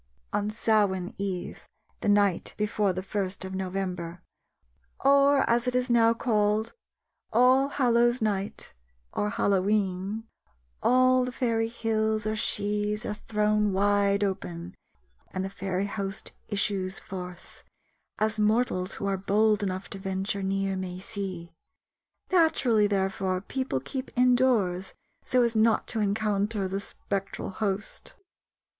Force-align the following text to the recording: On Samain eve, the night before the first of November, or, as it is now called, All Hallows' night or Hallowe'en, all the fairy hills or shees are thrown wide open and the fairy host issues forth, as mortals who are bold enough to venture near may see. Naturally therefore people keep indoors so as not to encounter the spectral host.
On 0.33 0.49
Samain 0.49 1.13
eve, 1.19 1.67
the 1.99 2.09
night 2.09 2.55
before 2.57 2.91
the 2.91 3.03
first 3.03 3.45
of 3.45 3.53
November, 3.53 4.23
or, 5.05 5.47
as 5.47 5.67
it 5.67 5.75
is 5.75 5.91
now 5.91 6.11
called, 6.11 6.73
All 7.31 7.67
Hallows' 7.69 8.19
night 8.19 8.73
or 9.13 9.29
Hallowe'en, 9.29 10.23
all 10.81 11.23
the 11.23 11.31
fairy 11.31 11.67
hills 11.67 12.25
or 12.25 12.35
shees 12.35 13.05
are 13.05 13.13
thrown 13.13 13.73
wide 13.73 14.23
open 14.23 14.73
and 15.29 15.45
the 15.45 15.51
fairy 15.51 15.85
host 15.85 16.31
issues 16.47 16.97
forth, 16.97 17.61
as 18.17 18.39
mortals 18.39 18.95
who 18.95 19.05
are 19.05 19.17
bold 19.17 19.61
enough 19.61 19.87
to 19.91 19.99
venture 19.99 20.41
near 20.41 20.75
may 20.75 20.97
see. 20.97 21.51
Naturally 22.31 22.87
therefore 22.87 23.39
people 23.39 23.79
keep 23.79 24.09
indoors 24.17 24.95
so 25.25 25.43
as 25.43 25.55
not 25.55 25.85
to 25.89 25.99
encounter 25.99 26.67
the 26.67 26.81
spectral 26.81 27.51
host. 27.51 28.15